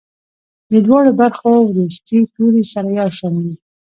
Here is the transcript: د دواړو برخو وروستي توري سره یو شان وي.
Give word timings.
د 0.71 0.73
دواړو 0.85 1.11
برخو 1.21 1.51
وروستي 1.69 2.19
توري 2.33 2.63
سره 2.71 2.89
یو 2.99 3.09
شان 3.17 3.35
وي. 3.43 3.55